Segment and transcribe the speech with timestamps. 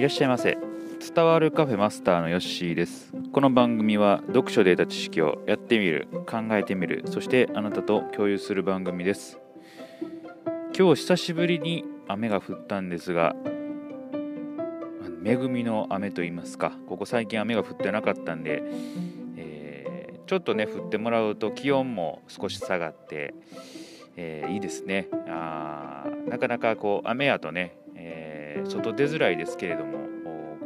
[0.00, 0.56] いらっしゃいませ。
[1.14, 3.12] 伝わるカフェマスターのヨッシーです。
[3.32, 9.38] この番組は読書で得た知識をやってみる考えてみるそしてあなたと共有する番組です。
[10.74, 13.36] 今日久しぶりに雨が降ったんですが
[15.22, 18.62] 恵みの雨と言いますかここ最近雨が降ってなかったんで、
[19.36, 23.34] えー、ちょっとね降ってもらうと気温も少し下がって、
[24.16, 25.08] えー、いいですね。
[25.28, 27.76] あなかなかこう雨やとね、
[28.50, 29.98] えー、外出づらいですけれども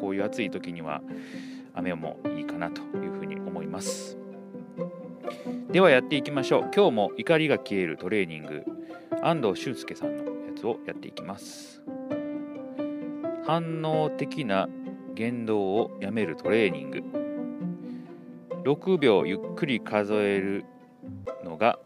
[0.00, 1.02] こういう暑い時には
[1.74, 4.18] 雨もいいかなというふうに思います。
[5.70, 6.70] ではやっていきましょう。
[6.74, 8.64] 今日も怒りが消えるトレーニング。
[9.22, 11.82] 安藤俊介さんのやつをやっていきます。
[13.44, 14.68] 反応的な
[15.14, 17.02] 言動をやめるトレーニング。
[18.64, 20.64] 6秒ゆっくり数える
[21.44, 21.78] のが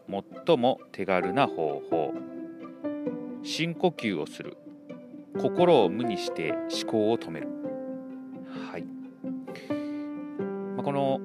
[0.46, 2.12] 最も手軽な方法。
[3.42, 4.56] 深呼吸をする。
[5.36, 7.48] 心を無にして思考を止める。
[8.70, 8.84] はい、
[10.76, 11.20] まあ、この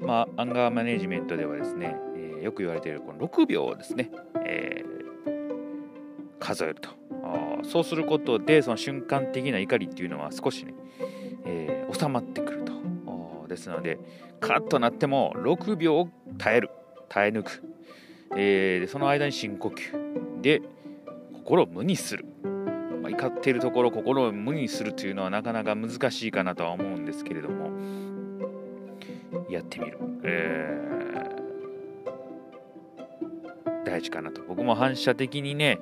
[0.00, 4.10] まあ、アンガーマネジメントではですね、えー、よく言われているこの6秒ですね、
[4.44, 6.90] えー、数えると。
[7.64, 10.74] そうすることでその瞬間的な怒りっていうのは少しね、
[11.44, 12.76] えー、収まってくると。
[13.48, 13.98] ですので
[14.40, 16.70] カッとなっても6秒耐える。
[17.08, 17.62] 耐え抜く、
[18.36, 20.40] えー、その間に深呼吸。
[20.40, 20.62] で
[21.32, 22.24] 心を無にする、
[23.06, 27.70] まあ、怒っているところ心を無にするというのはなかなか難しいかなとは思うんですけれども。
[29.48, 34.42] やってみる、えー、大事かなと。
[34.42, 35.78] 僕も反射的にね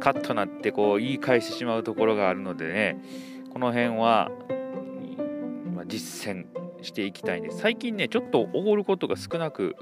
[0.00, 3.02] カッとなってこう言い返してしまうところがあるのでね
[3.52, 4.30] この辺は、
[5.74, 6.46] ま実践
[6.82, 7.58] していきたいんです。
[7.58, 9.76] 最近ねちょっとおごることが少なく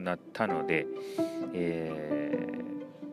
[0.00, 0.86] なったので、
[1.54, 2.48] え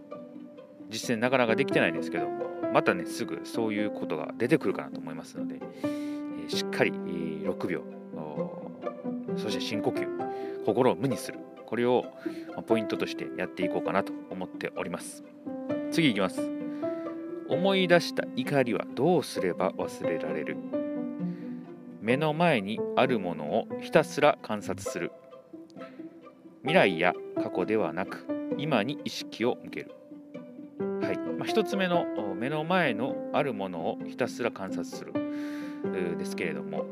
[0.10, 2.49] ー、実践なかなかできてないんですけども。
[2.74, 7.84] またねすぐそういうことが出てくるかなと思いますので、え、しっかり6秒
[9.38, 10.08] そして深呼吸
[10.66, 11.40] 心を無にする。
[11.66, 12.06] これを
[12.66, 15.24] ポイントとしてやっていこうかなと思っております。
[15.92, 16.42] 次いきます。
[17.48, 20.58] 思い出した怒りはどうすれば忘れられる？
[22.02, 25.12] 目の前にあるものをひたすら観察する。
[26.62, 28.26] 未来や過去ではなく
[28.58, 29.92] 今に意識を向ける。
[30.80, 35.14] はい、まあ、1つ目の目の前のあるものをひたすら観察する。
[36.18, 36.86] ですけれども。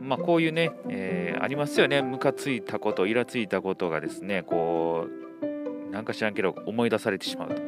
[0.00, 2.02] まあこういうね、えー、ありますよね。
[2.02, 5.06] ムカついたことイラついたことがですねこ
[5.42, 7.60] うなんか知らんけど思い出されてしまうと、ま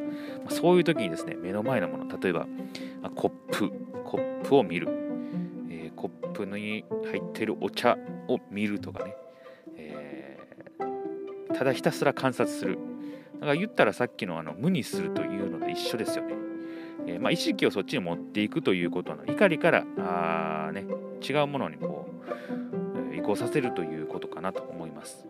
[0.47, 2.47] あ、そういう時にですね目の前のもの例えば、
[3.01, 3.71] まあ、コップ。
[4.11, 4.89] コップを見る、
[5.69, 7.97] えー、コップに入ってるお茶
[8.27, 9.15] を見るとかね、
[9.77, 12.77] えー、ただひたすら観察する。
[13.41, 16.35] だから言ったらさっきのあの無にするというので一緒ですよね、
[17.07, 20.85] えー、まあ、意識をそっちに持っていくということの怒りからあ、ね、
[21.27, 22.07] 違うものにこ
[23.11, 25.25] う移行させるということかなと思います。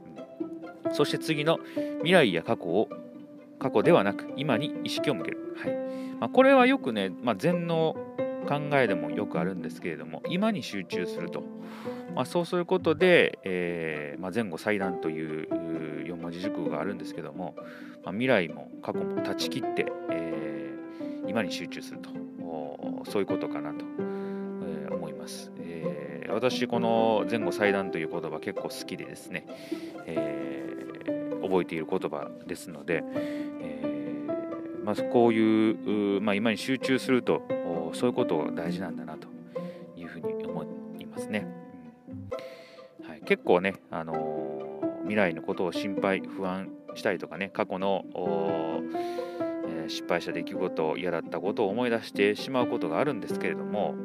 [0.91, 1.59] そして次の
[1.99, 2.89] 未来や過去を
[3.59, 5.71] 過去ではなく今に意識を向ける、はい。
[6.19, 7.95] まあ、これはよくね、まあ、禅の
[8.47, 11.43] 考えでもよくあるんですけれども今に集中すると、
[12.15, 15.47] まあ、そうすることで、えーまあ、前後祭壇という
[16.05, 17.55] 4文字熟語があるんですけども、
[18.03, 22.09] まあ、未来も過去も断ち切って、えー、今に集中すると。
[23.03, 29.47] そういうことかなと、えー、思います、えー、私この前後祭壇という言葉結構好きでですね、
[30.05, 30.51] えー
[31.51, 33.03] 覚えている言葉ですので、
[33.59, 37.41] えー、まずこういう、まあ、今に集中すると
[37.93, 39.27] そういうことが大事なんだなと
[39.95, 40.63] いうふうに思
[40.99, 41.47] いますね。
[43.07, 48.05] はい、結構ね、あのー、未来のことを心配不安したりとかね過去の、
[49.67, 53.95] えー、失敗した出来事嫌だったことを思い出してしまうことがあるんですけれども、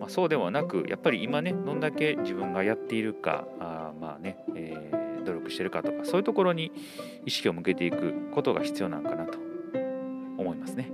[0.00, 6.72] まあ、そうではなくやっぱり今ねどんだけ自分がやっているかあまあね、えー努力してるかとかそういうところに
[7.26, 9.38] 意識を向けていくことが必要なのかなと
[10.38, 10.90] 思いますね。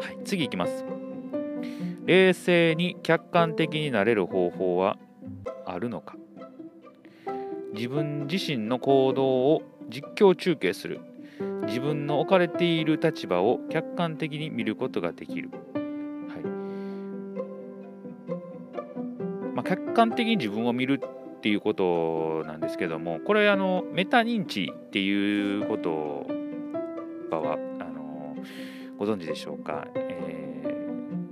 [0.00, 0.84] はい、次いきます。
[2.04, 4.96] 冷静に客観的になれる方法は
[5.66, 6.16] あるのか？
[7.74, 11.00] 自分自身の行動を実況中継する。
[11.66, 16.42] 自分の置かれている立場を客観的に見ることができる、はい。
[19.54, 26.26] まあ、客観的に自分を見るっていうことなんですけどもこれあのメタ認知っていうこと
[27.34, 28.36] はあの
[28.98, 30.83] ご存知でしょうか、えー、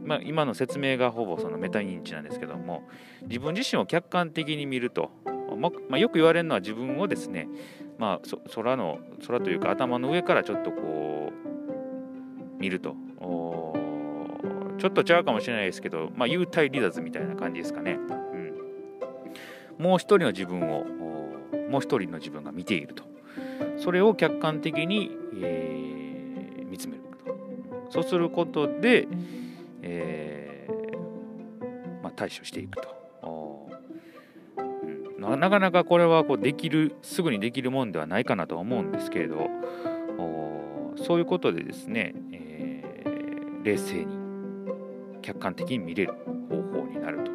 [0.04, 2.82] まあ、今の説明がほぼそのメタ認知なんですけども
[3.22, 5.10] 自分自身を客観的に見ると、
[5.58, 7.48] まあ、よく言われるのは自分をですね、
[7.98, 12.96] まあ、空の空というか頭の上からちょっとこう見ると
[14.82, 18.00] ちょっとちゃうかもしれないですけど、まあ、幽体離脱みたいな感じですかね。
[19.78, 20.84] うん、もう一人の自分を
[21.70, 23.04] もう一人の自分が見ていると。
[23.78, 27.90] それを客観的に、えー、見つめると。
[27.90, 29.06] そうすることで、
[29.82, 33.02] えーまあ、対処していくと。
[35.18, 39.48] なかなかこれはこうできるすぐにできるもんではないかなとは思うんですけれど
[40.96, 44.16] そういうことでですね、えー、冷静に
[45.22, 46.14] 客観的に見れる
[46.50, 47.30] 方法になると。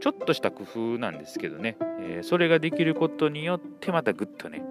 [0.00, 4.62] ちょっとした工夫なんですけどね、えー、それができることによってまたぐっとね、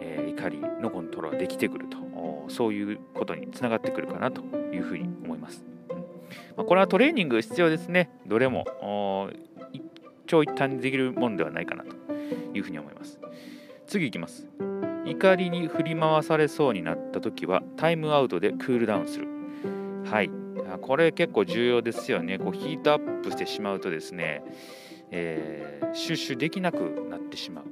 [0.00, 2.10] えー、怒りのコントロールができてくると。
[2.50, 4.42] そういうことにつながってくるかなと
[4.74, 5.64] いうふうに思います、
[6.56, 8.10] まあ、これはトレーニング必要ですね。
[8.26, 8.64] どれも。
[9.72, 9.82] 一
[10.26, 11.96] 長一短にできるもんではないかなと
[12.54, 13.20] いうふうに思います。
[13.86, 14.46] 次いきます。
[15.04, 19.26] 怒りに振り回されそうになった時はタイムアウトでクールダウンする。
[20.04, 20.30] はい。
[20.82, 22.38] これ結構重要ですよね。
[22.38, 24.44] こうヒートアップしてしまうとですね、
[25.10, 27.64] えー、収集できなくなってしまう。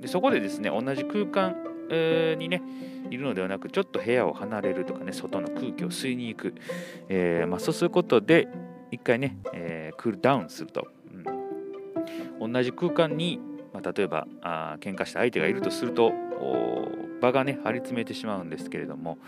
[0.00, 1.56] でそこでですね同じ空間、
[1.90, 2.62] えー、にね
[3.10, 6.54] いるのではなくちょっと部屋を離れるとかね外の空気を吸いに行く、
[7.08, 8.48] えー、まあ、そうすることで
[8.90, 10.88] 一回ね、えクールダウンすると、
[12.40, 13.38] うん、同じ空間に
[13.72, 16.12] まあ、例えばあ喧嘩した相手がいるとすると
[17.20, 19.18] 場がね張り詰めてしまうんですけれども、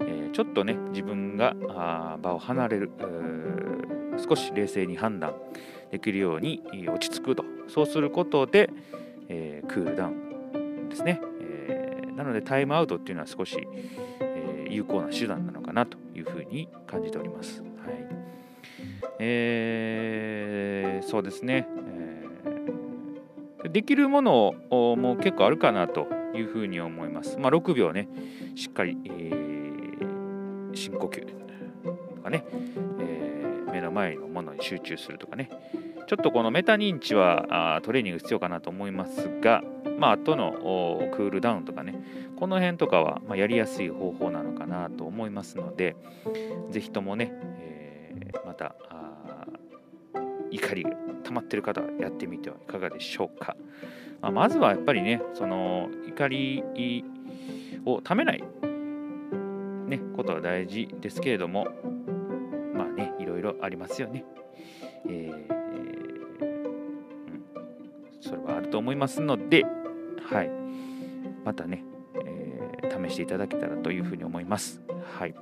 [0.00, 2.90] えー、ちょっとね自分があ場を離れる
[4.28, 5.34] 少し冷静に判断
[5.90, 7.44] できるように落ち着くと。
[7.68, 8.68] そうすることで、
[9.28, 11.20] えー、クールダウンですね、
[12.16, 13.66] なのでタイムアウトっていうのは少し、
[14.20, 17.62] え有効な手段なのかなというふうに感じております。
[17.62, 18.06] はい
[19.18, 21.68] えー、そうですね、
[23.70, 27.38] できるものも結構あるかなというふうに思います。
[27.38, 28.08] まあ、6秒ね、
[28.54, 32.44] しっかり、えー、深呼吸とかね、
[33.00, 35.50] えー、目の前のものに集中するとかね、
[36.06, 39.62] ちょっとこのメタ認知はあトレーニング必要かなと思いますが、
[39.98, 40.52] まあ後の
[41.14, 41.94] クールダウンとかね、
[42.36, 45.96] この辺とかは、ま、やりやすい方法なのかなと思いますので、
[46.70, 48.74] ぜひともね、えー、また
[50.50, 50.90] 怒りが
[51.24, 53.56] 溜まってる方はやってみてはいかがでしょうか。
[54.20, 56.64] まあ、まずはやっぱりね、その怒り
[57.84, 58.44] をためない、
[59.86, 61.66] ね、ことは大事ですけれども、
[62.74, 64.24] まあね、いろいろありますよね。
[65.06, 65.63] えー、
[68.24, 69.64] それはあると思いますので、
[70.30, 70.50] はい。
[71.44, 71.84] またね、
[72.24, 74.80] えー、試していただけたらというふうに思います。
[75.18, 75.34] はい。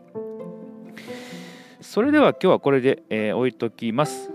[1.81, 4.31] それでは今日はこれで、えー、置いときます。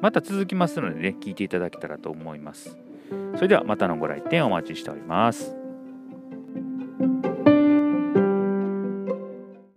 [0.00, 2.78] また続きますのでね、聞いていただけたらと思います。
[3.34, 5.65] それではまたのご来店お待ちしております。